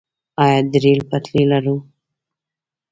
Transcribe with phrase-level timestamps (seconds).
[0.43, 1.75] آیا د ریل پټلۍ لرو؟